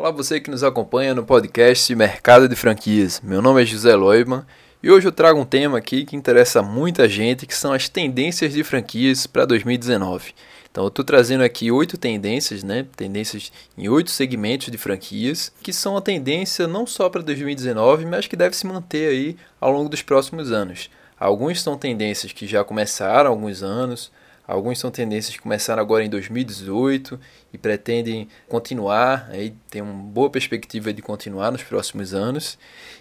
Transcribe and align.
Olá, 0.00 0.10
você 0.10 0.40
que 0.40 0.50
nos 0.50 0.64
acompanha 0.64 1.14
no 1.14 1.22
podcast 1.22 1.94
Mercado 1.94 2.48
de 2.48 2.56
Franquias. 2.56 3.20
Meu 3.22 3.42
nome 3.42 3.60
é 3.60 3.66
José 3.66 3.94
Loiman 3.94 4.46
e 4.82 4.90
hoje 4.90 5.06
eu 5.06 5.12
trago 5.12 5.38
um 5.38 5.44
tema 5.44 5.76
aqui 5.76 6.06
que 6.06 6.16
interessa 6.16 6.62
muita 6.62 7.06
gente, 7.06 7.44
que 7.44 7.54
são 7.54 7.70
as 7.70 7.86
tendências 7.86 8.54
de 8.54 8.64
franquias 8.64 9.26
para 9.26 9.44
2019. 9.44 10.32
Então 10.70 10.84
eu 10.84 10.88
estou 10.88 11.04
trazendo 11.04 11.44
aqui 11.44 11.70
oito 11.70 11.98
tendências, 11.98 12.62
né? 12.62 12.86
Tendências 12.96 13.52
em 13.76 13.90
oito 13.90 14.10
segmentos 14.10 14.70
de 14.70 14.78
franquias, 14.78 15.52
que 15.62 15.70
são 15.70 15.98
a 15.98 16.00
tendência 16.00 16.66
não 16.66 16.86
só 16.86 17.10
para 17.10 17.20
2019, 17.20 18.06
mas 18.06 18.26
que 18.26 18.36
deve 18.36 18.56
se 18.56 18.66
manter 18.66 19.10
aí 19.10 19.36
ao 19.60 19.70
longo 19.70 19.90
dos 19.90 20.00
próximos 20.00 20.50
anos. 20.50 20.88
Alguns 21.18 21.60
são 21.60 21.76
tendências 21.76 22.32
que 22.32 22.46
já 22.46 22.64
começaram 22.64 23.28
há 23.28 23.32
alguns 23.34 23.62
anos, 23.62 24.10
Alguns 24.50 24.80
são 24.80 24.90
tendências 24.90 25.36
que 25.36 25.40
começaram 25.40 25.80
agora 25.80 26.04
em 26.04 26.10
2018 26.10 27.20
e 27.52 27.58
pretendem 27.58 28.26
continuar, 28.48 29.28
aí 29.30 29.54
tem 29.70 29.80
uma 29.80 29.92
boa 29.92 30.28
perspectiva 30.28 30.92
de 30.92 31.00
continuar 31.00 31.52
nos 31.52 31.62
próximos 31.62 32.12
anos. 32.12 32.58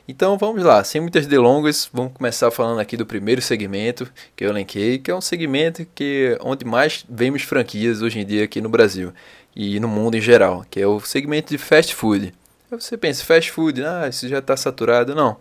Então 0.08 0.38
vamos 0.38 0.64
lá, 0.64 0.84
sem 0.84 1.02
muitas 1.02 1.26
delongas, 1.26 1.90
vamos 1.92 2.14
começar 2.14 2.52
falando 2.52 2.80
aqui 2.80 2.96
do 2.96 3.04
primeiro 3.04 3.42
segmento 3.42 4.08
que 4.36 4.46
eu 4.46 4.50
elenquei, 4.50 5.00
que 5.00 5.09
é 5.09 5.16
um 5.16 5.22
segmento 5.22 5.88
que 5.96 6.38
onde 6.42 6.64
mais 6.64 7.04
vemos 7.09 7.42
franquias 7.42 8.04
hoje 8.04 8.20
em 8.20 8.26
dia 8.28 8.44
aqui 8.44 8.62
no 8.62 8.70
Brasil 8.70 9.12
e 9.56 9.80
no 9.80 9.88
mundo 9.88 10.16
em 10.16 10.22
geral, 10.22 10.64
que 10.70 10.80
é 10.80 10.86
o 10.86 11.00
segmento 11.00 11.50
de 11.50 11.58
fast 11.58 11.95
food. 11.95 12.31
Aí 12.72 12.80
você 12.80 12.95
pensa, 12.95 13.26
fast 13.26 13.52
food, 13.52 13.84
ah, 13.84 14.08
isso 14.08 14.28
já 14.28 14.38
está 14.38 14.56
saturado. 14.56 15.16
Não. 15.16 15.36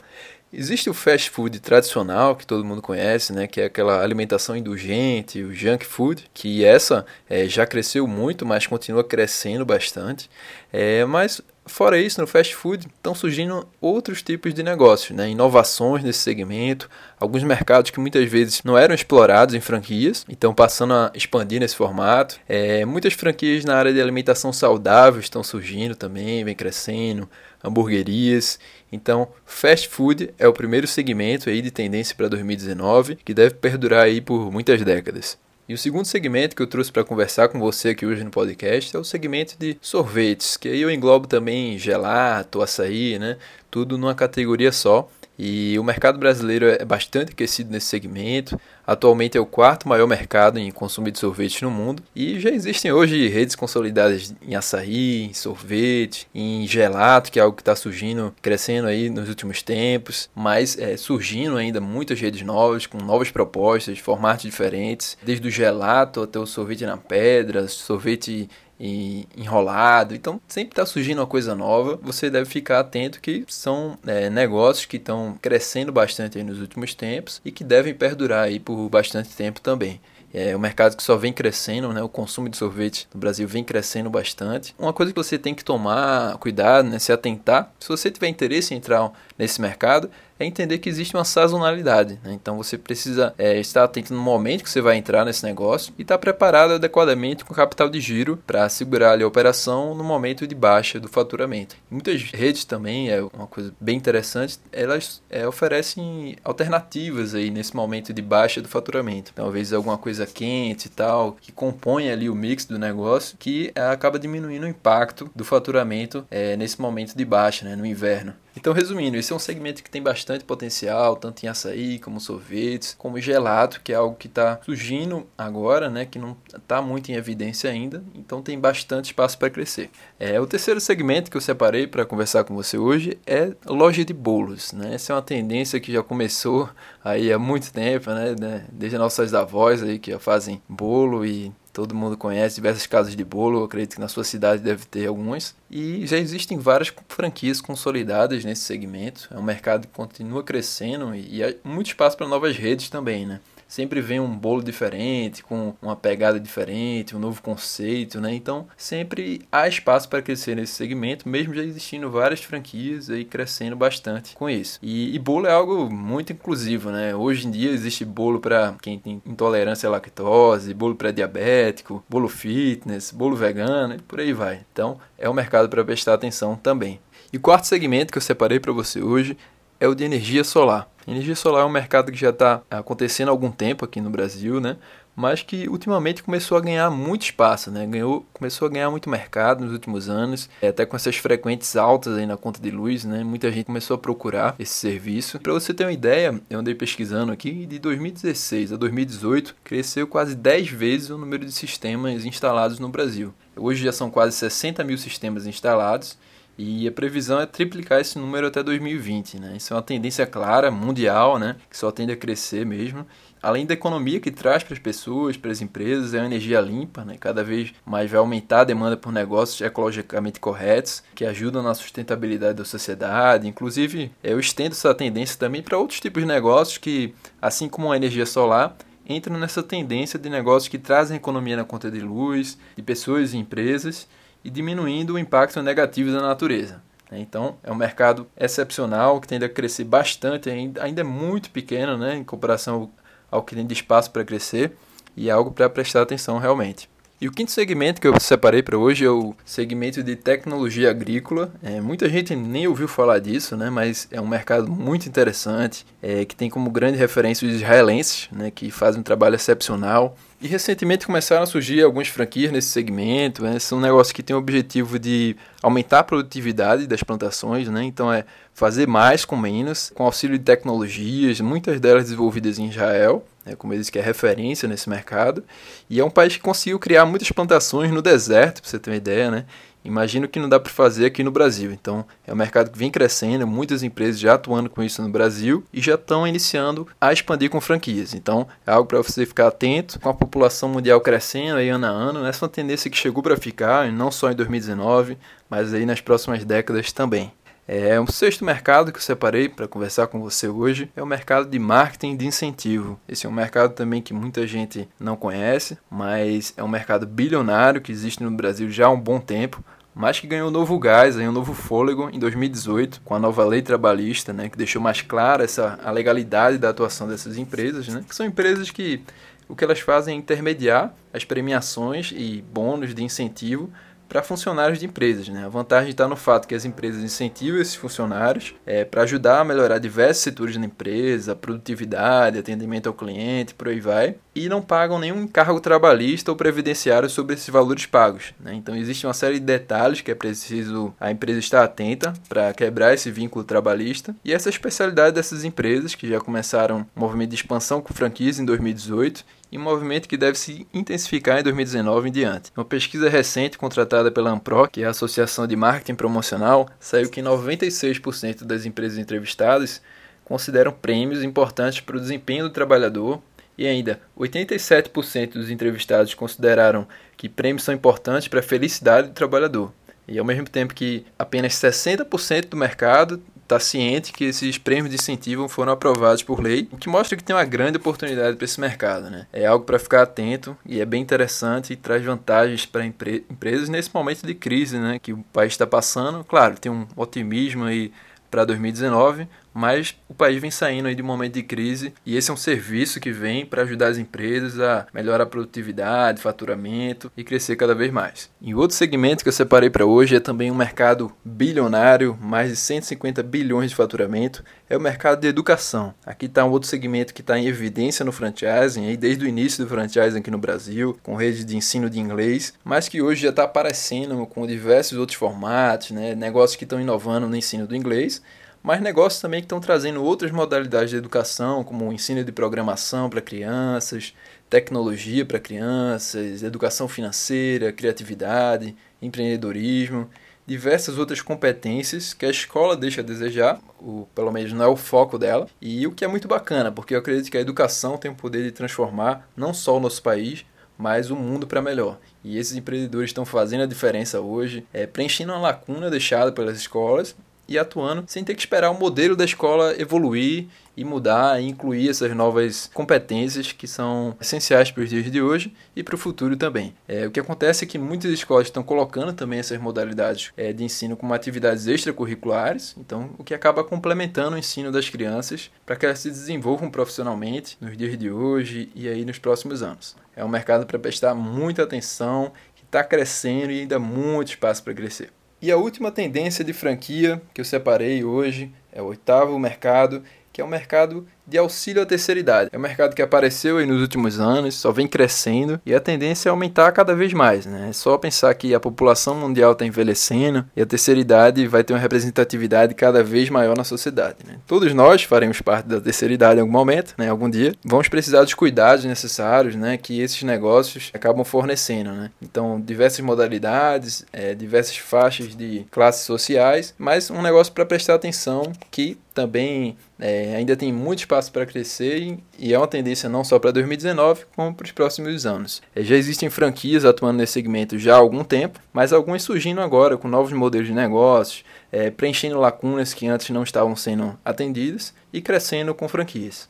Existe 0.52 0.88
o 0.88 0.94
fast 0.94 1.28
food 1.30 1.60
tradicional 1.60 2.34
que 2.34 2.46
todo 2.46 2.64
mundo 2.64 2.80
conhece, 2.80 3.32
né, 3.34 3.46
que 3.46 3.60
é 3.60 3.66
aquela 3.66 4.02
alimentação 4.02 4.56
indulgente, 4.56 5.42
o 5.42 5.52
junk 5.52 5.84
food, 5.84 6.24
que 6.32 6.64
essa 6.64 7.04
é, 7.28 7.46
já 7.46 7.66
cresceu 7.66 8.06
muito, 8.06 8.46
mas 8.46 8.66
continua 8.66 9.04
crescendo 9.04 9.64
bastante. 9.64 10.30
É, 10.72 11.04
mas 11.04 11.42
Fora 11.68 11.98
isso, 11.98 12.20
no 12.20 12.26
fast 12.26 12.56
food 12.56 12.86
estão 12.86 13.14
surgindo 13.14 13.68
outros 13.80 14.22
tipos 14.22 14.54
de 14.54 14.62
negócios, 14.62 15.16
né? 15.16 15.28
inovações 15.28 16.02
nesse 16.02 16.20
segmento, 16.20 16.88
alguns 17.20 17.42
mercados 17.42 17.90
que 17.90 18.00
muitas 18.00 18.28
vezes 18.28 18.62
não 18.64 18.76
eram 18.76 18.94
explorados 18.94 19.54
em 19.54 19.60
franquias, 19.60 20.24
então 20.28 20.54
passando 20.54 20.94
a 20.94 21.12
expandir 21.14 21.60
nesse 21.60 21.76
formato. 21.76 22.40
É, 22.48 22.84
muitas 22.86 23.12
franquias 23.12 23.64
na 23.64 23.76
área 23.76 23.92
de 23.92 24.00
alimentação 24.00 24.52
saudável 24.52 25.20
estão 25.20 25.44
surgindo 25.44 25.94
também, 25.94 26.42
vem 26.42 26.54
crescendo, 26.54 27.28
hamburguerias. 27.62 28.58
Então, 28.90 29.28
fast 29.44 29.88
food 29.88 30.30
é 30.38 30.48
o 30.48 30.52
primeiro 30.52 30.86
segmento 30.86 31.50
aí 31.50 31.60
de 31.60 31.70
tendência 31.70 32.14
para 32.14 32.28
2019 32.28 33.16
que 33.16 33.34
deve 33.34 33.54
perdurar 33.54 34.04
aí 34.04 34.20
por 34.20 34.50
muitas 34.50 34.82
décadas. 34.82 35.38
E 35.68 35.74
o 35.74 35.78
segundo 35.78 36.06
segmento 36.06 36.56
que 36.56 36.62
eu 36.62 36.66
trouxe 36.66 36.90
para 36.90 37.04
conversar 37.04 37.48
com 37.48 37.58
você 37.60 37.90
aqui 37.90 38.06
hoje 38.06 38.24
no 38.24 38.30
podcast 38.30 38.96
é 38.96 38.98
o 38.98 39.04
segmento 39.04 39.54
de 39.58 39.76
sorvetes, 39.82 40.56
que 40.56 40.66
aí 40.66 40.80
eu 40.80 40.90
englobo 40.90 41.26
também 41.26 41.76
gelato, 41.76 42.62
açaí, 42.62 43.18
né? 43.18 43.36
Tudo 43.70 43.98
numa 43.98 44.14
categoria 44.14 44.72
só. 44.72 45.10
E 45.38 45.78
o 45.78 45.84
mercado 45.84 46.18
brasileiro 46.18 46.66
é 46.66 46.84
bastante 46.84 47.30
aquecido 47.30 47.70
nesse 47.70 47.86
segmento. 47.86 48.58
Atualmente 48.84 49.38
é 49.38 49.40
o 49.40 49.46
quarto 49.46 49.88
maior 49.88 50.08
mercado 50.08 50.58
em 50.58 50.70
consumo 50.70 51.10
de 51.10 51.18
sorvete 51.18 51.62
no 51.62 51.70
mundo. 51.70 52.02
E 52.16 52.40
já 52.40 52.50
existem 52.50 52.90
hoje 52.90 53.28
redes 53.28 53.54
consolidadas 53.54 54.34
em 54.42 54.56
açaí, 54.56 55.24
em 55.24 55.34
sorvete, 55.34 56.26
em 56.34 56.66
gelato, 56.66 57.30
que 57.30 57.38
é 57.38 57.42
algo 57.42 57.54
que 57.54 57.62
está 57.62 57.76
surgindo, 57.76 58.34
crescendo 58.42 58.88
aí 58.88 59.08
nos 59.08 59.28
últimos 59.28 59.62
tempos. 59.62 60.28
Mas 60.34 60.76
é, 60.76 60.96
surgindo 60.96 61.56
ainda 61.56 61.80
muitas 61.80 62.18
redes 62.18 62.42
novas, 62.42 62.86
com 62.86 62.98
novas 62.98 63.30
propostas, 63.30 63.98
formatos 63.98 64.42
diferentes. 64.42 65.16
Desde 65.22 65.46
o 65.46 65.50
gelato 65.50 66.22
até 66.22 66.38
o 66.38 66.46
sorvete 66.46 66.84
na 66.84 66.96
pedra, 66.96 67.68
sorvete 67.68 68.48
e 68.80 69.26
enrolado. 69.36 70.14
Então 70.14 70.40
sempre 70.46 70.72
está 70.72 70.86
surgindo 70.86 71.18
uma 71.18 71.26
coisa 71.26 71.54
nova. 71.54 71.98
Você 72.02 72.30
deve 72.30 72.48
ficar 72.48 72.80
atento 72.80 73.20
que 73.20 73.44
são 73.48 73.98
é, 74.06 74.30
negócios 74.30 74.86
que 74.86 74.96
estão 74.96 75.36
crescendo 75.40 75.92
bastante 75.92 76.42
nos 76.42 76.60
últimos 76.60 76.94
tempos 76.94 77.40
e 77.44 77.50
que 77.50 77.64
devem 77.64 77.94
perdurar 77.94 78.44
aí 78.44 78.60
por 78.60 78.88
bastante 78.88 79.30
tempo 79.30 79.60
também. 79.60 80.00
É 80.32 80.54
um 80.54 80.58
mercado 80.58 80.94
que 80.94 81.02
só 81.02 81.16
vem 81.16 81.32
crescendo, 81.32 81.90
né? 81.92 82.02
O 82.02 82.08
consumo 82.08 82.50
de 82.50 82.56
sorvete 82.56 83.08
no 83.14 83.18
Brasil 83.18 83.48
vem 83.48 83.64
crescendo 83.64 84.10
bastante. 84.10 84.74
Uma 84.78 84.92
coisa 84.92 85.10
que 85.10 85.16
você 85.16 85.38
tem 85.38 85.54
que 85.54 85.64
tomar 85.64 86.36
cuidado, 86.36 86.88
né? 86.88 86.98
Se 86.98 87.10
atentar. 87.10 87.72
Se 87.80 87.88
você 87.88 88.10
tiver 88.10 88.28
interesse 88.28 88.74
em 88.74 88.76
entrar 88.76 89.10
nesse 89.38 89.58
mercado, 89.60 90.10
é 90.38 90.44
entender 90.44 90.78
que 90.78 90.88
existe 90.88 91.14
uma 91.14 91.24
sazonalidade. 91.24 92.18
Né? 92.22 92.32
Então 92.32 92.56
você 92.56 92.78
precisa 92.78 93.34
é, 93.38 93.58
estar 93.58 93.84
atento 93.84 94.14
no 94.14 94.20
momento 94.20 94.64
que 94.64 94.70
você 94.70 94.80
vai 94.80 94.96
entrar 94.96 95.24
nesse 95.24 95.44
negócio 95.44 95.92
e 95.98 96.02
estar 96.02 96.18
preparado 96.18 96.74
adequadamente 96.74 97.44
com 97.44 97.54
capital 97.54 97.88
de 97.88 98.00
giro 98.00 98.36
para 98.46 98.68
segurar 98.68 99.12
ali, 99.12 99.22
a 99.22 99.26
operação 99.26 99.94
no 99.94 100.04
momento 100.04 100.46
de 100.46 100.54
baixa 100.54 101.00
do 101.00 101.08
faturamento. 101.08 101.76
Muitas 101.90 102.22
redes 102.22 102.64
também, 102.64 103.10
é 103.10 103.22
uma 103.22 103.46
coisa 103.46 103.72
bem 103.80 103.96
interessante, 103.96 104.58
elas 104.72 105.22
é, 105.30 105.46
oferecem 105.46 106.36
alternativas 106.44 107.34
aí 107.34 107.50
nesse 107.50 107.74
momento 107.74 108.12
de 108.12 108.22
baixa 108.22 108.60
do 108.60 108.68
faturamento. 108.68 109.32
Talvez 109.34 109.72
alguma 109.72 109.98
coisa 109.98 110.26
quente 110.26 110.86
e 110.86 110.90
tal, 110.90 111.36
que 111.40 111.52
compõe 111.52 112.10
ali 112.10 112.28
o 112.28 112.34
mix 112.34 112.64
do 112.64 112.78
negócio, 112.78 113.36
que 113.38 113.72
é, 113.74 113.82
acaba 113.88 114.18
diminuindo 114.18 114.64
o 114.64 114.68
impacto 114.68 115.30
do 115.34 115.44
faturamento 115.44 116.26
é, 116.30 116.56
nesse 116.56 116.80
momento 116.80 117.16
de 117.16 117.24
baixa, 117.24 117.64
né, 117.64 117.76
no 117.76 117.86
inverno. 117.86 118.34
Então, 118.58 118.72
resumindo, 118.72 119.16
esse 119.16 119.32
é 119.32 119.36
um 119.36 119.38
segmento 119.38 119.84
que 119.84 119.88
tem 119.90 120.02
bastante 120.02 120.44
potencial, 120.44 121.14
tanto 121.14 121.44
em 121.44 121.48
açaí, 121.48 122.00
como 122.00 122.18
sorvetes, 122.18 122.92
como 122.98 123.20
gelato, 123.20 123.80
que 123.80 123.92
é 123.92 123.94
algo 123.94 124.16
que 124.16 124.26
está 124.26 124.58
surgindo 124.64 125.28
agora, 125.38 125.88
né, 125.88 126.04
que 126.04 126.18
não 126.18 126.36
está 126.52 126.82
muito 126.82 127.08
em 127.08 127.14
evidência 127.14 127.70
ainda, 127.70 128.02
então 128.16 128.42
tem 128.42 128.58
bastante 128.58 129.06
espaço 129.06 129.38
para 129.38 129.48
crescer. 129.48 129.90
É, 130.18 130.40
o 130.40 130.46
terceiro 130.46 130.80
segmento 130.80 131.30
que 131.30 131.36
eu 131.36 131.40
separei 131.40 131.86
para 131.86 132.04
conversar 132.04 132.42
com 132.42 132.52
você 132.52 132.76
hoje 132.76 133.16
é 133.24 133.52
loja 133.64 134.04
de 134.04 134.12
bolos. 134.12 134.72
Né? 134.72 134.94
Essa 134.94 135.12
é 135.12 135.14
uma 135.14 135.22
tendência 135.22 135.78
que 135.78 135.92
já 135.92 136.02
começou 136.02 136.68
aí 137.04 137.32
há 137.32 137.38
muito 137.38 137.72
tempo, 137.72 138.10
né, 138.10 138.34
né 138.36 138.64
desde 138.72 138.98
nossas 138.98 139.34
avós 139.34 139.84
aí 139.84 140.00
que 140.00 140.18
fazem 140.18 140.60
bolo 140.68 141.24
e 141.24 141.52
todo 141.78 141.94
mundo 141.94 142.16
conhece 142.16 142.56
diversas 142.56 142.88
casas 142.88 143.14
de 143.14 143.22
bolo, 143.22 143.62
acredito 143.62 143.94
que 143.94 144.00
na 144.00 144.08
sua 144.08 144.24
cidade 144.24 144.60
deve 144.60 144.84
ter 144.84 145.06
algumas. 145.06 145.54
E 145.70 146.04
já 146.08 146.18
existem 146.18 146.58
várias 146.58 146.92
franquias 147.06 147.60
consolidadas 147.60 148.44
nesse 148.44 148.62
segmento. 148.62 149.28
É 149.30 149.38
um 149.38 149.44
mercado 149.44 149.86
que 149.86 149.94
continua 149.94 150.42
crescendo 150.42 151.14
e 151.14 151.40
há 151.40 151.54
muito 151.62 151.86
espaço 151.86 152.16
para 152.16 152.26
novas 152.26 152.56
redes 152.56 152.90
também, 152.90 153.24
né? 153.24 153.38
Sempre 153.68 154.00
vem 154.00 154.18
um 154.18 154.34
bolo 154.34 154.62
diferente, 154.62 155.44
com 155.44 155.74
uma 155.80 155.94
pegada 155.94 156.40
diferente, 156.40 157.14
um 157.14 157.18
novo 157.18 157.42
conceito, 157.42 158.20
né? 158.20 158.34
Então, 158.34 158.66
sempre 158.76 159.42
há 159.52 159.68
espaço 159.68 160.08
para 160.08 160.22
crescer 160.22 160.56
nesse 160.56 160.72
segmento, 160.72 161.28
mesmo 161.28 161.54
já 161.54 161.62
existindo 161.62 162.10
várias 162.10 162.42
franquias 162.42 163.10
aí 163.10 163.24
crescendo 163.24 163.76
bastante 163.76 164.34
com 164.34 164.48
isso. 164.48 164.80
E, 164.82 165.14
e 165.14 165.18
bolo 165.18 165.46
é 165.46 165.52
algo 165.52 165.90
muito 165.90 166.32
inclusivo, 166.32 166.90
né? 166.90 167.14
Hoje 167.14 167.46
em 167.46 167.50
dia 167.50 167.70
existe 167.70 168.04
bolo 168.04 168.40
para 168.40 168.74
quem 168.80 168.98
tem 168.98 169.22
intolerância 169.26 169.86
à 169.86 169.92
lactose, 169.92 170.72
bolo 170.72 170.94
para 170.94 171.10
diabético, 171.10 172.02
bolo 172.08 172.28
fitness, 172.28 173.12
bolo 173.12 173.36
vegano 173.36 173.94
e 173.94 173.98
por 173.98 174.18
aí 174.18 174.32
vai. 174.32 174.60
Então, 174.72 174.98
é 175.18 175.28
um 175.28 175.34
mercado 175.34 175.68
para 175.68 175.84
prestar 175.84 176.14
atenção 176.14 176.56
também. 176.56 176.98
E 177.30 177.36
o 177.36 177.40
quarto 177.40 177.66
segmento 177.66 178.10
que 178.10 178.16
eu 178.16 178.22
separei 178.22 178.58
para 178.58 178.72
você 178.72 179.02
hoje 179.02 179.36
é 179.78 179.86
o 179.86 179.94
de 179.94 180.04
energia 180.04 180.42
solar. 180.42 180.88
Energia 181.08 181.34
solar 181.34 181.62
é 181.62 181.64
um 181.64 181.70
mercado 181.70 182.12
que 182.12 182.18
já 182.18 182.28
está 182.30 182.60
acontecendo 182.70 183.28
há 183.28 183.30
algum 183.30 183.50
tempo 183.50 183.82
aqui 183.82 183.98
no 183.98 184.10
Brasil, 184.10 184.60
né? 184.60 184.76
mas 185.18 185.42
que 185.42 185.68
ultimamente 185.68 186.22
começou 186.22 186.56
a 186.56 186.60
ganhar 186.60 186.88
muito 186.90 187.22
espaço, 187.22 187.72
né? 187.72 187.84
Ganhou, 187.84 188.24
começou 188.32 188.66
a 188.66 188.70
ganhar 188.70 188.88
muito 188.88 189.10
mercado 189.10 189.64
nos 189.64 189.72
últimos 189.72 190.08
anos, 190.08 190.48
é, 190.62 190.68
até 190.68 190.86
com 190.86 190.94
essas 190.94 191.16
frequentes 191.16 191.74
altas 191.74 192.16
aí 192.16 192.24
na 192.24 192.36
conta 192.36 192.62
de 192.62 192.70
luz, 192.70 193.04
né? 193.04 193.24
Muita 193.24 193.50
gente 193.50 193.66
começou 193.66 193.96
a 193.96 193.98
procurar 193.98 194.54
esse 194.60 194.74
serviço. 194.74 195.40
Para 195.40 195.52
você 195.52 195.74
ter 195.74 195.86
uma 195.86 195.92
ideia, 195.92 196.40
eu 196.48 196.60
andei 196.60 196.72
pesquisando 196.72 197.32
aqui, 197.32 197.66
de 197.66 197.80
2016 197.80 198.72
a 198.72 198.76
2018 198.76 199.56
cresceu 199.64 200.06
quase 200.06 200.36
10 200.36 200.68
vezes 200.68 201.10
o 201.10 201.18
número 201.18 201.44
de 201.44 201.50
sistemas 201.50 202.24
instalados 202.24 202.78
no 202.78 202.88
Brasil. 202.88 203.34
Hoje 203.56 203.82
já 203.82 203.90
são 203.90 204.10
quase 204.10 204.36
60 204.36 204.84
mil 204.84 204.96
sistemas 204.96 205.48
instalados 205.48 206.16
e 206.58 206.88
a 206.88 206.92
previsão 206.92 207.40
é 207.40 207.46
triplicar 207.46 208.00
esse 208.00 208.18
número 208.18 208.48
até 208.48 208.64
2020, 208.64 209.38
né? 209.38 209.54
Isso 209.56 209.72
é 209.72 209.76
uma 209.76 209.82
tendência 209.82 210.26
clara, 210.26 210.72
mundial, 210.72 211.38
né? 211.38 211.54
Que 211.70 211.78
só 211.78 211.92
tende 211.92 212.10
a 212.10 212.16
crescer 212.16 212.66
mesmo. 212.66 213.06
Além 213.40 213.64
da 213.64 213.74
economia 213.74 214.18
que 214.18 214.32
traz 214.32 214.64
para 214.64 214.74
as 214.74 214.80
pessoas, 214.80 215.36
para 215.36 215.52
as 215.52 215.62
empresas, 215.62 216.14
é 216.14 216.18
uma 216.18 216.26
energia 216.26 216.60
limpa, 216.60 217.04
né? 217.04 217.16
Cada 217.20 217.44
vez 217.44 217.72
mais 217.86 218.10
vai 218.10 218.18
aumentar 218.18 218.62
a 218.62 218.64
demanda 218.64 218.96
por 218.96 219.12
negócios 219.12 219.60
ecologicamente 219.60 220.40
corretos, 220.40 221.04
que 221.14 221.24
ajudam 221.24 221.62
na 221.62 221.74
sustentabilidade 221.74 222.58
da 222.58 222.64
sociedade. 222.64 223.46
Inclusive, 223.46 224.10
eu 224.20 224.40
estendo 224.40 224.72
essa 224.72 224.92
tendência 224.92 225.38
também 225.38 225.62
para 225.62 225.78
outros 225.78 226.00
tipos 226.00 226.20
de 226.20 226.26
negócios 226.26 226.76
que, 226.76 227.14
assim 227.40 227.68
como 227.68 227.92
a 227.92 227.96
energia 227.96 228.26
solar, 228.26 228.76
entram 229.08 229.38
nessa 229.38 229.62
tendência 229.62 230.18
de 230.18 230.28
negócios 230.28 230.68
que 230.68 230.76
trazem 230.76 231.18
economia 231.18 231.56
na 231.56 231.64
conta 231.64 231.88
de 231.88 232.00
luz, 232.00 232.58
de 232.76 232.82
pessoas 232.82 233.32
e 233.32 233.38
empresas 233.38 234.08
e 234.44 234.50
diminuindo 234.50 235.14
o 235.14 235.18
impacto 235.18 235.62
negativo 235.62 236.12
da 236.12 236.20
natureza. 236.20 236.82
Né? 237.10 237.20
Então, 237.20 237.56
é 237.62 237.72
um 237.72 237.74
mercado 237.74 238.26
excepcional 238.36 239.20
que 239.20 239.28
tende 239.28 239.44
a 239.44 239.48
crescer 239.48 239.84
bastante, 239.84 240.48
ainda, 240.50 241.00
é 241.00 241.04
muito 241.04 241.50
pequeno 241.50 241.96
né, 241.96 242.16
em 242.16 242.24
comparação 242.24 242.90
ao 243.30 243.42
que 243.42 243.54
tem 243.54 243.66
de 243.66 243.74
espaço 243.74 244.10
para 244.10 244.24
crescer 244.24 244.76
e 245.16 245.28
é 245.28 245.32
algo 245.32 245.50
para 245.50 245.68
prestar 245.68 246.02
atenção 246.02 246.38
realmente. 246.38 246.88
E 247.20 247.26
o 247.26 247.32
quinto 247.32 247.50
segmento 247.50 248.00
que 248.00 248.06
eu 248.06 248.18
separei 248.20 248.62
para 248.62 248.78
hoje 248.78 249.04
é 249.04 249.10
o 249.10 249.34
segmento 249.44 250.04
de 250.04 250.14
tecnologia 250.14 250.88
agrícola. 250.88 251.52
É, 251.60 251.80
muita 251.80 252.08
gente 252.08 252.36
nem 252.36 252.68
ouviu 252.68 252.86
falar 252.86 253.18
disso, 253.18 253.56
né, 253.56 253.68
mas 253.70 254.06
é 254.12 254.20
um 254.20 254.26
mercado 254.26 254.70
muito 254.70 255.08
interessante, 255.08 255.84
é, 256.00 256.24
que 256.24 256.36
tem 256.36 256.48
como 256.48 256.70
grande 256.70 256.96
referência 256.96 257.48
os 257.48 257.52
israelenses, 257.52 258.28
né, 258.30 258.52
que 258.52 258.70
fazem 258.70 259.00
um 259.00 259.02
trabalho 259.02 259.34
excepcional. 259.34 260.16
E 260.40 260.46
recentemente 260.46 261.06
começaram 261.06 261.42
a 261.42 261.46
surgir 261.46 261.82
algumas 261.82 262.06
franquias 262.06 262.52
nesse 262.52 262.68
segmento. 262.68 263.42
Né? 263.42 263.58
São 263.58 263.80
negócios 263.80 264.12
que 264.12 264.22
têm 264.22 264.36
o 264.36 264.38
objetivo 264.38 264.96
de 264.96 265.34
aumentar 265.60 265.98
a 265.98 266.04
produtividade 266.04 266.86
das 266.86 267.02
plantações, 267.02 267.68
né? 267.68 267.82
então 267.82 268.12
é 268.12 268.24
fazer 268.54 268.86
mais 268.86 269.24
com 269.24 269.36
menos, 269.36 269.90
com 269.92 270.04
auxílio 270.04 270.38
de 270.38 270.44
tecnologias, 270.44 271.40
muitas 271.40 271.80
delas 271.80 272.04
desenvolvidas 272.04 272.60
em 272.60 272.68
Israel, 272.68 273.24
né? 273.48 273.56
como 273.56 273.72
eles 273.72 273.90
que 273.90 273.98
é 273.98 274.02
referência 274.02 274.68
nesse 274.68 274.88
mercado. 274.88 275.42
E 275.88 275.98
é 275.98 276.04
um 276.04 276.10
país 276.10 276.36
que 276.36 276.42
conseguiu 276.42 276.78
criar 276.78 277.06
muitas 277.06 277.30
plantações 277.32 277.90
no 277.90 278.02
deserto, 278.02 278.60
para 278.60 278.70
você 278.70 278.78
ter 278.78 278.90
uma 278.90 278.96
ideia, 278.96 279.30
né? 279.30 279.44
Imagino 279.84 280.28
que 280.28 280.38
não 280.38 280.48
dá 280.48 280.58
para 280.58 280.72
fazer 280.72 281.06
aqui 281.06 281.22
no 281.22 281.30
Brasil. 281.30 281.72
Então, 281.72 282.04
é 282.26 282.32
um 282.32 282.36
mercado 282.36 282.70
que 282.70 282.78
vem 282.78 282.90
crescendo, 282.90 283.46
muitas 283.46 283.82
empresas 283.82 284.20
já 284.20 284.34
atuando 284.34 284.68
com 284.68 284.82
isso 284.82 285.00
no 285.00 285.08
Brasil 285.08 285.64
e 285.72 285.80
já 285.80 285.94
estão 285.94 286.26
iniciando 286.26 286.86
a 287.00 287.12
expandir 287.12 287.48
com 287.48 287.60
franquias. 287.60 288.12
Então, 288.12 288.46
é 288.66 288.72
algo 288.72 288.86
para 288.86 288.98
você 288.98 289.24
ficar 289.24 289.46
atento. 289.46 289.98
Com 290.00 290.10
a 290.10 290.14
população 290.14 290.68
mundial 290.68 291.00
crescendo 291.00 291.56
aí 291.56 291.68
ano 291.68 291.86
a 291.86 291.90
ano, 291.90 292.26
essa 292.26 292.44
é 292.44 292.46
uma 292.46 292.52
tendência 292.52 292.90
que 292.90 292.98
chegou 292.98 293.22
para 293.22 293.36
ficar, 293.36 293.90
não 293.90 294.10
só 294.10 294.30
em 294.30 294.34
2019, 294.34 295.16
mas 295.48 295.72
aí 295.72 295.86
nas 295.86 296.00
próximas 296.00 296.44
décadas 296.44 296.92
também. 296.92 297.32
É, 297.70 298.00
o 298.00 298.10
sexto 298.10 298.46
mercado 298.46 298.90
que 298.90 298.96
eu 298.96 299.02
separei 299.02 299.46
para 299.46 299.68
conversar 299.68 300.06
com 300.06 300.18
você 300.18 300.48
hoje 300.48 300.90
é 300.96 301.02
o 301.02 301.06
mercado 301.06 301.50
de 301.50 301.58
marketing 301.58 302.16
de 302.16 302.26
incentivo. 302.26 302.98
Esse 303.06 303.26
é 303.26 303.28
um 303.28 303.32
mercado 303.32 303.74
também 303.74 304.00
que 304.00 304.14
muita 304.14 304.46
gente 304.46 304.88
não 304.98 305.16
conhece, 305.16 305.76
mas 305.90 306.54
é 306.56 306.64
um 306.64 306.68
mercado 306.68 307.06
bilionário 307.06 307.82
que 307.82 307.92
existe 307.92 308.22
no 308.22 308.30
Brasil 308.30 308.70
já 308.70 308.86
há 308.86 308.90
um 308.90 308.98
bom 308.98 309.20
tempo 309.20 309.62
mas 309.94 310.20
que 310.20 310.28
ganhou 310.28 310.46
um 310.46 310.52
novo 310.52 310.78
gás, 310.78 311.16
um 311.16 311.32
novo 311.32 311.52
fôlego 311.52 312.08
em 312.12 312.20
2018, 312.20 313.00
com 313.04 313.16
a 313.16 313.18
nova 313.18 313.44
lei 313.44 313.62
trabalhista, 313.62 314.32
né, 314.32 314.48
que 314.48 314.56
deixou 314.56 314.80
mais 314.80 315.02
clara 315.02 315.42
essa, 315.42 315.76
a 315.82 315.90
legalidade 315.90 316.56
da 316.56 316.68
atuação 316.68 317.08
dessas 317.08 317.36
empresas, 317.36 317.88
né, 317.88 318.04
que 318.08 318.14
são 318.14 318.24
empresas 318.24 318.70
que 318.70 319.02
o 319.48 319.56
que 319.56 319.64
elas 319.64 319.80
fazem 319.80 320.14
é 320.14 320.16
intermediar 320.16 320.94
as 321.12 321.24
premiações 321.24 322.12
e 322.14 322.44
bônus 322.52 322.94
de 322.94 323.02
incentivo 323.02 323.72
para 324.08 324.22
funcionários 324.22 324.78
de 324.78 324.86
empresas. 324.86 325.28
Né? 325.28 325.44
A 325.44 325.48
vantagem 325.48 325.90
está 325.90 326.08
no 326.08 326.16
fato 326.16 326.48
que 326.48 326.54
as 326.54 326.64
empresas 326.64 327.02
incentivam 327.02 327.60
esses 327.60 327.74
funcionários 327.74 328.54
é, 328.64 328.84
para 328.84 329.02
ajudar 329.02 329.40
a 329.40 329.44
melhorar 329.44 329.78
diversos 329.78 330.22
setores 330.22 330.56
da 330.56 330.64
empresa, 330.64 331.36
produtividade, 331.36 332.38
atendimento 332.38 332.88
ao 332.88 332.94
cliente, 332.94 333.54
por 333.54 333.68
aí 333.68 333.80
vai, 333.80 334.16
e 334.44 334.48
não 334.48 334.62
pagam 334.62 334.98
nenhum 334.98 335.22
encargo 335.22 335.60
trabalhista 335.60 336.30
ou 336.30 336.36
previdenciário 336.36 337.10
sobre 337.10 337.34
esses 337.34 337.48
valores 337.48 337.86
pagos. 337.86 338.32
Né? 338.38 338.54
Então 338.54 338.76
existe 338.76 339.06
uma 339.06 339.14
série 339.14 339.38
de 339.38 339.44
detalhes 339.44 340.00
que 340.00 340.10
é 340.10 340.14
preciso 340.14 340.94
a 341.00 341.10
empresa 341.10 341.38
estar 341.38 341.64
atenta 341.64 342.12
para 342.28 342.52
quebrar 342.52 342.94
esse 342.94 343.10
vínculo 343.10 343.44
trabalhista. 343.44 344.14
E 344.24 344.32
essa 344.32 344.48
especialidade 344.48 345.14
dessas 345.14 345.44
empresas, 345.44 345.94
que 345.94 346.08
já 346.08 346.20
começaram 346.20 346.86
um 346.96 347.00
movimento 347.00 347.30
de 347.30 347.36
expansão 347.36 347.80
com 347.80 347.92
franquias 347.92 348.38
em 348.38 348.44
2018 348.44 349.24
e 349.50 349.58
um 349.58 349.62
movimento 349.62 350.08
que 350.08 350.16
deve 350.16 350.38
se 350.38 350.66
intensificar 350.72 351.40
em 351.40 351.42
2019 351.42 352.08
em 352.08 352.12
diante. 352.12 352.52
Uma 352.56 352.64
pesquisa 352.64 353.08
recente 353.08 353.58
contratada 353.58 354.10
pela 354.10 354.30
Ampro, 354.30 354.68
que 354.68 354.82
é 354.82 354.86
a 354.86 354.90
Associação 354.90 355.46
de 355.46 355.56
Marketing 355.56 355.94
Promocional, 355.94 356.68
saiu 356.78 357.08
que 357.08 357.22
96% 357.22 358.44
das 358.44 358.66
empresas 358.66 358.98
entrevistadas 358.98 359.80
consideram 360.24 360.70
prêmios 360.70 361.24
importantes 361.24 361.80
para 361.80 361.96
o 361.96 362.00
desempenho 362.00 362.44
do 362.44 362.50
trabalhador 362.50 363.20
e 363.58 363.66
ainda 363.66 364.00
87% 364.16 365.32
dos 365.32 365.50
entrevistados 365.50 366.14
consideraram 366.14 366.86
que 367.16 367.28
prêmios 367.28 367.64
são 367.64 367.74
importantes 367.74 368.28
para 368.28 368.38
a 368.38 368.42
felicidade 368.42 369.08
do 369.08 369.14
trabalhador. 369.14 369.72
E 370.06 370.18
ao 370.18 370.24
mesmo 370.24 370.48
tempo 370.48 370.72
que 370.72 371.04
apenas 371.18 371.52
60% 371.54 372.46
do 372.46 372.56
mercado 372.56 373.20
está 373.42 373.58
ciente 373.58 374.12
que 374.12 374.24
esses 374.24 374.58
prêmios 374.58 374.90
de 374.90 374.96
incentivo 374.96 375.48
foram 375.48 375.72
aprovados 375.72 376.22
por 376.22 376.40
lei, 376.40 376.68
o 376.70 376.76
que 376.76 376.88
mostra 376.88 377.16
que 377.16 377.24
tem 377.24 377.34
uma 377.34 377.44
grande 377.44 377.78
oportunidade 377.78 378.36
para 378.36 378.44
esse 378.44 378.60
mercado. 378.60 379.10
Né? 379.10 379.26
É 379.32 379.46
algo 379.46 379.64
para 379.64 379.78
ficar 379.78 380.02
atento 380.02 380.56
e 380.66 380.80
é 380.80 380.84
bem 380.84 381.02
interessante 381.02 381.72
e 381.72 381.76
traz 381.76 382.04
vantagens 382.04 382.66
para 382.66 382.84
empre 382.84 383.24
empresas 383.28 383.68
nesse 383.68 383.90
momento 383.92 384.26
de 384.26 384.34
crise 384.34 384.78
né, 384.78 384.98
que 384.98 385.12
o 385.14 385.24
país 385.32 385.54
está 385.54 385.66
passando. 385.66 386.22
Claro, 386.24 386.58
tem 386.58 386.70
um 386.70 386.86
otimismo 386.94 387.64
aí 387.64 387.90
para 388.30 388.44
2019, 388.44 389.28
mas 389.52 389.96
o 390.08 390.14
país 390.14 390.40
vem 390.40 390.50
saindo 390.50 390.86
aí 390.86 390.94
de 390.94 391.02
um 391.02 391.06
momento 391.06 391.34
de 391.34 391.42
crise 391.42 391.92
e 392.06 392.16
esse 392.16 392.30
é 392.30 392.34
um 392.34 392.36
serviço 392.36 393.00
que 393.00 393.10
vem 393.10 393.44
para 393.44 393.62
ajudar 393.62 393.88
as 393.88 393.98
empresas 393.98 394.60
a 394.60 394.86
melhorar 394.94 395.24
a 395.24 395.26
produtividade, 395.26 396.20
faturamento 396.20 397.10
e 397.16 397.24
crescer 397.24 397.56
cada 397.56 397.74
vez 397.74 397.92
mais. 397.92 398.30
E 398.40 398.54
outro 398.54 398.76
segmento 398.76 399.22
que 399.22 399.28
eu 399.28 399.32
separei 399.32 399.68
para 399.68 399.84
hoje 399.84 400.14
é 400.14 400.20
também 400.20 400.50
um 400.50 400.54
mercado 400.54 401.12
bilionário, 401.24 402.16
mais 402.20 402.50
de 402.50 402.56
150 402.56 403.22
bilhões 403.22 403.70
de 403.70 403.76
faturamento, 403.76 404.44
é 404.68 404.76
o 404.76 404.80
mercado 404.80 405.20
de 405.20 405.28
educação. 405.28 405.94
Aqui 406.04 406.26
está 406.26 406.44
um 406.44 406.50
outro 406.50 406.68
segmento 406.68 407.14
que 407.14 407.20
está 407.20 407.38
em 407.38 407.46
evidência 407.46 408.04
no 408.04 408.12
franchising, 408.12 408.94
desde 408.96 409.24
o 409.24 409.28
início 409.28 409.64
do 409.64 409.68
franchising 409.68 410.18
aqui 410.18 410.30
no 410.30 410.38
Brasil, 410.38 410.98
com 411.02 411.14
rede 411.14 411.44
de 411.44 411.56
ensino 411.56 411.88
de 411.88 411.98
inglês, 411.98 412.52
mas 412.64 412.88
que 412.88 413.00
hoje 413.00 413.22
já 413.22 413.30
está 413.30 413.44
aparecendo 413.44 414.26
com 414.26 414.46
diversos 414.46 414.98
outros 414.98 415.16
formatos, 415.16 415.90
né, 415.90 416.14
negócios 416.14 416.56
que 416.56 416.64
estão 416.64 416.80
inovando 416.80 417.28
no 417.28 417.36
ensino 417.36 417.66
do 417.66 417.74
inglês 417.74 418.22
mas 418.62 418.80
negócios 418.80 419.22
também 419.22 419.40
que 419.40 419.46
estão 419.46 419.60
trazendo 419.60 420.02
outras 420.02 420.30
modalidades 420.30 420.90
de 420.90 420.96
educação, 420.96 421.62
como 421.62 421.88
o 421.88 421.92
ensino 421.92 422.24
de 422.24 422.32
programação 422.32 423.08
para 423.08 423.20
crianças, 423.20 424.12
tecnologia 424.50 425.24
para 425.24 425.38
crianças, 425.38 426.42
educação 426.42 426.88
financeira, 426.88 427.72
criatividade, 427.72 428.76
empreendedorismo, 429.00 430.10
diversas 430.48 430.96
outras 430.96 431.20
competências 431.20 432.14
que 432.14 432.24
a 432.24 432.30
escola 432.30 432.74
deixa 432.74 433.02
a 433.02 433.04
desejar, 433.04 433.60
o, 433.78 434.08
pelo 434.14 434.32
menos 434.32 434.50
não 434.54 434.64
é 434.64 434.68
o 434.68 434.76
foco 434.76 435.18
dela, 435.18 435.46
e 435.60 435.86
o 435.86 435.92
que 435.92 436.06
é 436.06 436.08
muito 436.08 436.26
bacana, 436.26 436.72
porque 436.72 436.94
eu 436.94 436.98
acredito 436.98 437.30
que 437.30 437.36
a 437.36 437.40
educação 437.42 437.98
tem 437.98 438.10
o 438.10 438.14
poder 438.14 438.42
de 438.42 438.50
transformar 438.50 439.28
não 439.36 439.52
só 439.52 439.76
o 439.76 439.80
nosso 439.80 440.02
país, 440.02 440.46
mas 440.78 441.10
o 441.10 441.16
mundo 441.16 441.46
para 441.46 441.60
melhor. 441.60 441.98
E 442.24 442.38
esses 442.38 442.56
empreendedores 442.56 443.10
estão 443.10 443.26
fazendo 443.26 443.64
a 443.64 443.66
diferença 443.66 444.22
hoje, 444.22 444.64
é, 444.72 444.86
preenchendo 444.86 445.32
uma 445.32 445.40
lacuna 445.40 445.90
deixada 445.90 446.32
pelas 446.32 446.56
escolas 446.56 447.14
e 447.48 447.58
atuando 447.58 448.04
sem 448.06 448.22
ter 448.22 448.34
que 448.34 448.40
esperar 448.40 448.70
o 448.70 448.78
modelo 448.78 449.16
da 449.16 449.24
escola 449.24 449.74
evoluir 449.80 450.46
e 450.78 450.84
mudar 450.84 451.42
e 451.42 451.48
incluir 451.48 451.88
essas 451.88 452.14
novas 452.14 452.70
competências 452.72 453.50
que 453.50 453.66
são 453.66 454.16
essenciais 454.20 454.70
para 454.70 454.84
os 454.84 454.88
dias 454.88 455.10
de 455.10 455.20
hoje 455.20 455.52
e 455.74 455.82
para 455.82 455.96
o 455.96 455.98
futuro 455.98 456.36
também. 456.36 456.72
É, 456.86 457.04
o 457.04 457.10
que 457.10 457.18
acontece 457.18 457.64
é 457.64 457.66
que 457.66 457.76
muitas 457.76 458.12
escolas 458.12 458.46
estão 458.46 458.62
colocando 458.62 459.12
também 459.12 459.40
essas 459.40 459.58
modalidades 459.58 460.30
é, 460.36 460.52
de 460.52 460.62
ensino 460.62 460.96
como 460.96 461.12
atividades 461.12 461.66
extracurriculares, 461.66 462.76
então 462.78 463.10
o 463.18 463.24
que 463.24 463.34
acaba 463.34 463.64
complementando 463.64 464.36
o 464.36 464.38
ensino 464.38 464.70
das 464.70 464.88
crianças 464.88 465.50
para 465.66 465.74
que 465.74 465.84
elas 465.84 465.98
se 465.98 466.10
desenvolvam 466.10 466.70
profissionalmente 466.70 467.58
nos 467.60 467.76
dias 467.76 467.98
de 467.98 468.08
hoje 468.08 468.70
e 468.72 468.88
aí 468.88 469.04
nos 469.04 469.18
próximos 469.18 469.64
anos. 469.64 469.96
É 470.14 470.24
um 470.24 470.28
mercado 470.28 470.64
para 470.64 470.78
prestar 470.78 471.12
muita 471.12 471.64
atenção, 471.64 472.32
que 472.54 472.62
está 472.62 472.84
crescendo 472.84 473.50
e 473.50 473.62
ainda 473.62 473.80
muito 473.80 474.28
espaço 474.28 474.62
para 474.62 474.74
crescer. 474.74 475.10
E 475.40 475.52
a 475.52 475.56
última 475.56 475.92
tendência 475.92 476.44
de 476.44 476.52
franquia 476.52 477.22
que 477.32 477.40
eu 477.40 477.44
separei 477.44 478.02
hoje 478.02 478.52
é 478.72 478.82
o 478.82 478.86
oitavo 478.86 479.38
mercado, 479.38 480.02
que 480.32 480.40
é 480.40 480.44
o 480.44 480.48
mercado 480.48 481.06
de 481.28 481.36
auxílio 481.36 481.82
à 481.82 481.86
terceira 481.86 482.18
idade. 482.18 482.50
É 482.52 482.56
um 482.56 482.60
mercado 482.60 482.94
que 482.94 483.02
apareceu 483.02 483.58
aí 483.58 483.66
nos 483.66 483.80
últimos 483.80 484.18
anos, 484.18 484.54
só 484.54 484.72
vem 484.72 484.86
crescendo 484.86 485.60
e 485.64 485.74
a 485.74 485.80
tendência 485.80 486.28
é 486.28 486.30
aumentar 486.30 486.72
cada 486.72 486.94
vez 486.94 487.12
mais. 487.12 487.44
Né? 487.44 487.68
É 487.68 487.72
só 487.72 487.98
pensar 487.98 488.32
que 488.34 488.54
a 488.54 488.60
população 488.60 489.14
mundial 489.14 489.52
está 489.52 489.66
envelhecendo 489.66 490.44
e 490.56 490.62
a 490.62 490.66
terceira 490.66 490.98
idade 491.00 491.46
vai 491.46 491.62
ter 491.62 491.74
uma 491.74 491.78
representatividade 491.78 492.74
cada 492.74 493.02
vez 493.02 493.28
maior 493.28 493.56
na 493.56 493.64
sociedade. 493.64 494.16
Né? 494.26 494.36
Todos 494.46 494.72
nós 494.72 495.02
faremos 495.02 495.40
parte 495.42 495.66
da 495.66 495.80
terceira 495.80 496.14
idade 496.14 496.38
em 496.38 496.40
algum 496.40 496.52
momento, 496.52 496.94
né? 496.96 497.08
algum 497.08 497.28
dia. 497.28 497.54
Vamos 497.64 497.88
precisar 497.88 498.22
dos 498.22 498.34
cuidados 498.34 498.84
necessários 498.84 499.54
né? 499.54 499.76
que 499.76 500.00
esses 500.00 500.22
negócios 500.22 500.90
acabam 500.94 501.24
fornecendo. 501.24 501.92
Né? 501.92 502.10
Então, 502.22 502.60
diversas 502.60 503.00
modalidades, 503.00 504.06
é, 504.12 504.34
diversas 504.34 504.78
faixas 504.78 505.36
de 505.36 505.66
classes 505.70 506.06
sociais, 506.06 506.74
mas 506.78 507.10
um 507.10 507.20
negócio 507.20 507.52
para 507.52 507.66
prestar 507.66 507.94
atenção 507.94 508.52
que 508.70 508.96
também 509.18 509.76
é, 509.98 510.36
ainda 510.36 510.56
tem 510.56 510.72
muito 510.72 511.00
espaço 511.00 511.17
para 511.26 511.46
crescer 511.46 512.18
e, 512.38 512.52
é 512.52 512.58
uma 512.58 512.66
tendência 512.66 513.08
não 513.08 513.24
só 513.24 513.38
para 513.38 513.50
2019, 513.50 514.26
como 514.36 514.54
para 514.54 514.66
os 514.66 514.72
próximos 514.72 515.24
anos. 515.24 515.62
É, 515.74 515.82
já 515.82 515.96
existem 515.96 516.28
franquias 516.28 516.84
atuando 516.84 517.18
nesse 517.18 517.32
segmento 517.32 517.78
já 517.78 517.94
há 517.94 517.98
algum 517.98 518.22
tempo, 518.22 518.60
mas 518.72 518.92
algumas 518.92 519.22
surgindo 519.22 519.62
agora 519.62 519.96
com 519.96 520.06
novos 520.06 520.32
modelos 520.32 520.68
de 520.68 520.74
negócios, 520.74 521.44
é, 521.72 521.90
preenchendo 521.90 522.38
lacunas 522.38 522.92
que 522.92 523.06
antes 523.06 523.30
não 523.30 523.42
estavam 523.42 523.74
sendo 523.74 524.18
atendidas 524.22 524.92
e 525.10 525.22
crescendo 525.22 525.74
com 525.74 525.88
franquias. 525.88 526.48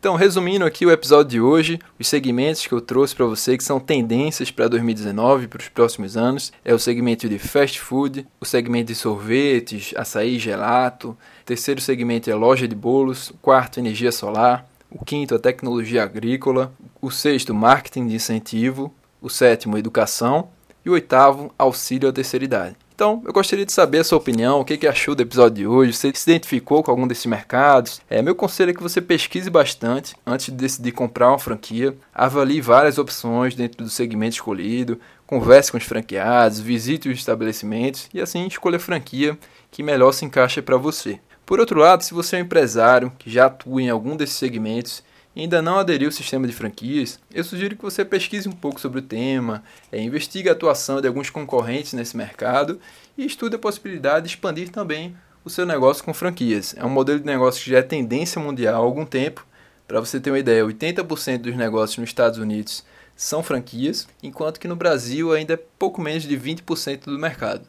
Então, 0.00 0.16
resumindo 0.16 0.64
aqui 0.64 0.86
o 0.86 0.90
episódio 0.90 1.28
de 1.28 1.40
hoje, 1.42 1.78
os 1.98 2.08
segmentos 2.08 2.66
que 2.66 2.72
eu 2.72 2.80
trouxe 2.80 3.14
para 3.14 3.26
você 3.26 3.58
que 3.58 3.62
são 3.62 3.78
tendências 3.78 4.50
para 4.50 4.66
2019 4.66 5.44
e 5.44 5.46
para 5.46 5.60
os 5.60 5.68
próximos 5.68 6.16
anos 6.16 6.50
é 6.64 6.72
o 6.72 6.78
segmento 6.78 7.28
de 7.28 7.38
fast 7.38 7.78
food, 7.78 8.26
o 8.40 8.46
segmento 8.46 8.86
de 8.86 8.94
sorvetes, 8.94 9.92
açaí, 9.94 10.38
gelato, 10.38 11.14
terceiro 11.50 11.80
segmento 11.80 12.30
é 12.30 12.34
loja 12.34 12.68
de 12.68 12.76
bolos, 12.76 13.30
o 13.30 13.34
quarto 13.38 13.80
energia 13.80 14.12
solar, 14.12 14.64
o 14.88 15.04
quinto 15.04 15.34
a 15.34 15.38
tecnologia 15.38 16.04
agrícola, 16.04 16.72
o 17.02 17.10
sexto 17.10 17.52
marketing 17.52 18.06
de 18.06 18.14
incentivo, 18.14 18.94
o 19.20 19.28
sétimo, 19.28 19.76
educação 19.76 20.48
e 20.84 20.90
o 20.90 20.92
oitavo, 20.92 21.52
auxílio 21.58 22.08
à 22.08 22.12
terceira 22.12 22.44
idade. 22.44 22.76
Então, 22.94 23.20
eu 23.26 23.32
gostaria 23.32 23.66
de 23.66 23.72
saber 23.72 23.98
a 23.98 24.04
sua 24.04 24.18
opinião, 24.18 24.60
o 24.60 24.64
que, 24.64 24.76
que 24.76 24.86
achou 24.86 25.16
do 25.16 25.22
episódio 25.22 25.56
de 25.56 25.66
hoje, 25.66 25.92
você 25.92 26.12
se 26.14 26.30
identificou 26.30 26.84
com 26.84 26.92
algum 26.92 27.08
desses 27.08 27.26
mercados. 27.26 28.00
É, 28.08 28.22
meu 28.22 28.36
conselho 28.36 28.70
é 28.70 28.74
que 28.74 28.82
você 28.82 29.00
pesquise 29.00 29.50
bastante 29.50 30.14
antes 30.24 30.46
de 30.46 30.52
decidir 30.52 30.92
comprar 30.92 31.30
uma 31.30 31.38
franquia, 31.38 31.96
avalie 32.14 32.60
várias 32.60 32.96
opções 32.96 33.56
dentro 33.56 33.82
do 33.82 33.90
segmento 33.90 34.34
escolhido, 34.34 35.00
converse 35.26 35.72
com 35.72 35.78
os 35.78 35.84
franqueados, 35.84 36.60
visite 36.60 37.08
os 37.08 37.18
estabelecimentos 37.18 38.08
e 38.14 38.20
assim 38.20 38.46
escolha 38.46 38.76
a 38.76 38.80
franquia 38.80 39.36
que 39.68 39.82
melhor 39.82 40.12
se 40.12 40.24
encaixa 40.24 40.62
para 40.62 40.76
você. 40.76 41.18
Por 41.50 41.58
outro 41.58 41.80
lado, 41.80 42.04
se 42.04 42.14
você 42.14 42.36
é 42.36 42.38
um 42.38 42.42
empresário 42.42 43.12
que 43.18 43.28
já 43.28 43.46
atua 43.46 43.82
em 43.82 43.90
algum 43.90 44.16
desses 44.16 44.36
segmentos 44.36 45.02
e 45.34 45.40
ainda 45.40 45.60
não 45.60 45.80
aderiu 45.80 46.06
ao 46.06 46.12
sistema 46.12 46.46
de 46.46 46.52
franquias, 46.52 47.18
eu 47.34 47.42
sugiro 47.42 47.74
que 47.74 47.82
você 47.82 48.04
pesquise 48.04 48.48
um 48.48 48.52
pouco 48.52 48.80
sobre 48.80 49.00
o 49.00 49.02
tema, 49.02 49.64
é, 49.90 50.00
investigue 50.00 50.48
a 50.48 50.52
atuação 50.52 51.00
de 51.00 51.08
alguns 51.08 51.28
concorrentes 51.28 51.92
nesse 51.92 52.16
mercado 52.16 52.78
e 53.18 53.26
estude 53.26 53.56
a 53.56 53.58
possibilidade 53.58 54.26
de 54.26 54.30
expandir 54.30 54.68
também 54.68 55.16
o 55.44 55.50
seu 55.50 55.66
negócio 55.66 56.04
com 56.04 56.14
franquias. 56.14 56.72
É 56.78 56.84
um 56.84 56.88
modelo 56.88 57.18
de 57.18 57.26
negócio 57.26 57.64
que 57.64 57.70
já 57.70 57.78
é 57.78 57.82
tendência 57.82 58.40
mundial 58.40 58.84
há 58.84 58.86
algum 58.86 59.04
tempo. 59.04 59.44
Para 59.88 59.98
você 59.98 60.20
ter 60.20 60.30
uma 60.30 60.38
ideia, 60.38 60.64
80% 60.64 61.38
dos 61.38 61.56
negócios 61.56 61.98
nos 61.98 62.10
Estados 62.10 62.38
Unidos 62.38 62.84
são 63.16 63.42
franquias, 63.42 64.06
enquanto 64.22 64.60
que 64.60 64.68
no 64.68 64.76
Brasil 64.76 65.32
ainda 65.32 65.54
é 65.54 65.60
pouco 65.76 66.00
menos 66.00 66.22
de 66.22 66.38
20% 66.38 67.06
do 67.06 67.18
mercado. 67.18 67.66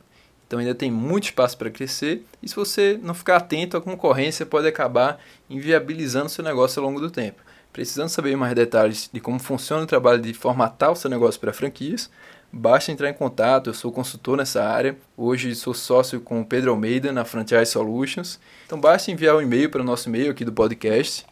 Então 0.52 0.60
ainda 0.60 0.76
tem 0.76 0.92
muito 0.92 1.24
espaço 1.24 1.58
para 1.58 1.70
crescer 1.70 2.26
e 2.44 2.50
se 2.50 2.56
você 2.58 3.00
não 3.02 3.14
ficar 3.14 3.38
atento, 3.38 3.78
a 3.78 3.82
concorrência 3.82 4.46
pode 4.46 4.68
acabar 4.68 5.18
inviabilizando 5.50 6.28
seu 6.28 6.44
negócio 6.44 6.84
ao 6.84 6.90
longo 6.90 7.00
do 7.00 7.10
tempo. 7.10 7.42
Precisando 7.72 8.10
saber 8.10 8.36
mais 8.36 8.54
detalhes 8.54 9.10
de 9.14 9.22
como 9.22 9.40
funciona 9.40 9.84
o 9.84 9.88
trabalho 9.88 10.22
de 10.22 10.34
formatar 10.34 10.92
o 10.92 10.96
seu 10.98 11.10
negócio 11.10 11.40
para 11.40 11.54
franquias, 11.54 12.12
basta 12.52 12.92
entrar 12.92 13.10
em 13.10 13.14
contato. 13.14 13.70
Eu 13.70 13.74
sou 13.74 13.94
consultor 13.94 14.36
nessa 14.36 14.62
área. 14.62 14.98
Hoje 15.16 15.56
sou 15.56 15.74
sócio 15.74 16.20
com 16.20 16.42
o 16.42 16.46
Pedro 16.46 16.72
Almeida 16.72 17.14
na 17.14 17.24
Franchise 17.24 17.68
Solutions. 17.68 18.38
Então 18.66 18.78
basta 18.78 19.10
enviar 19.10 19.38
um 19.38 19.42
e-mail 19.42 19.70
para 19.70 19.80
o 19.80 19.86
nosso 19.86 20.10
e-mail 20.10 20.32
aqui 20.32 20.44
do 20.44 20.52
podcast, 20.52 21.26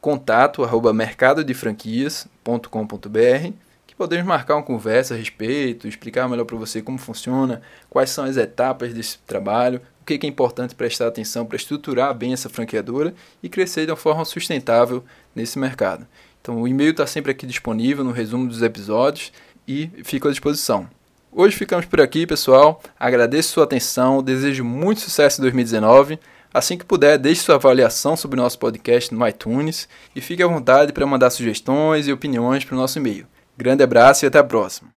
contato 0.00 0.64
arroba 0.64 0.92
mercadodefranquias.com.br 0.92 3.73
que 3.94 3.98
podemos 3.98 4.26
marcar 4.26 4.56
uma 4.56 4.62
conversa 4.62 5.14
a 5.14 5.16
respeito, 5.16 5.86
explicar 5.86 6.28
melhor 6.28 6.44
para 6.44 6.56
você 6.56 6.82
como 6.82 6.98
funciona, 6.98 7.62
quais 7.88 8.10
são 8.10 8.24
as 8.24 8.36
etapas 8.36 8.92
desse 8.92 9.18
trabalho, 9.20 9.80
o 10.02 10.04
que 10.04 10.18
é 10.20 10.28
importante 10.28 10.74
prestar 10.74 11.06
atenção 11.06 11.46
para 11.46 11.56
estruturar 11.56 12.12
bem 12.12 12.32
essa 12.32 12.48
franqueadora 12.48 13.14
e 13.40 13.48
crescer 13.48 13.86
de 13.86 13.92
uma 13.92 13.96
forma 13.96 14.24
sustentável 14.24 15.04
nesse 15.34 15.60
mercado. 15.60 16.06
Então, 16.42 16.60
o 16.60 16.68
e-mail 16.68 16.90
está 16.90 17.06
sempre 17.06 17.30
aqui 17.30 17.46
disponível 17.46 18.04
no 18.04 18.10
resumo 18.10 18.48
dos 18.48 18.62
episódios 18.62 19.32
e 19.66 19.88
fico 20.02 20.26
à 20.26 20.30
disposição. 20.30 20.88
Hoje 21.30 21.56
ficamos 21.56 21.86
por 21.86 22.00
aqui, 22.00 22.26
pessoal. 22.26 22.82
Agradeço 22.98 23.52
sua 23.52 23.64
atenção, 23.64 24.22
desejo 24.22 24.64
muito 24.64 25.00
sucesso 25.00 25.40
em 25.40 25.42
2019. 25.42 26.18
Assim 26.52 26.76
que 26.76 26.84
puder, 26.84 27.16
deixe 27.16 27.42
sua 27.42 27.54
avaliação 27.54 28.16
sobre 28.16 28.38
o 28.38 28.42
nosso 28.42 28.58
podcast 28.58 29.14
no 29.14 29.26
iTunes 29.26 29.88
e 30.14 30.20
fique 30.20 30.42
à 30.42 30.46
vontade 30.48 30.92
para 30.92 31.06
mandar 31.06 31.30
sugestões 31.30 32.08
e 32.08 32.12
opiniões 32.12 32.64
para 32.64 32.74
o 32.74 32.78
nosso 32.78 32.98
e-mail. 32.98 33.26
Grande 33.56 33.82
abraço 33.82 34.24
e 34.24 34.26
até 34.26 34.38
a 34.38 34.44
próxima. 34.44 34.92